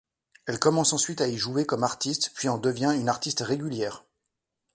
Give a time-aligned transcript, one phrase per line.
[0.47, 4.03] Elle commence ensuite à y jouer comme artiste, puis en devient une artiste réguliere.